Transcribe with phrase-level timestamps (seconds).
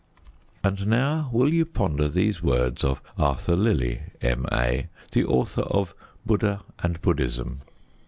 [0.63, 5.93] And now, will you ponder these words of Arthur Lillie, M.A., the author of
[6.25, 7.61] Buddha and Buddhism?